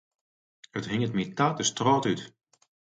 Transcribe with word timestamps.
It 0.79 0.89
hinget 0.91 1.15
my 1.17 1.25
ta 1.37 1.47
de 1.57 1.63
strôt 1.71 2.05
út. 2.11 2.21